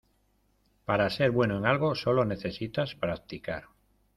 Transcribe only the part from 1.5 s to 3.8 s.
en algo solo necesitas practicar.